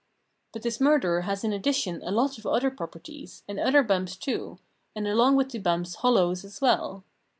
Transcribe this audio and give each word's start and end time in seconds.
"But 0.51 0.63
this 0.63 0.81
murderer 0.81 1.21
has 1.21 1.43
in 1.43 1.53
addition 1.53 2.01
a 2.01 2.09
lot 2.09 2.39
of 2.39 2.47
other 2.47 2.71
properties, 2.71 3.43
and 3.47 3.59
other 3.59 3.83
bumps 3.83 4.15
too, 4.15 4.57
and 4.95 5.07
along 5.07 5.35
with 5.35 5.51
the 5.51 5.59
bumps 5.59 5.93
hollows 5.97 6.43
as 6.43 6.59
well. 6.59 7.03